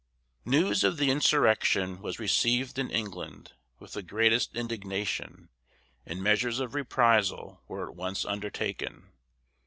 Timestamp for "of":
0.83-0.97, 6.59-6.73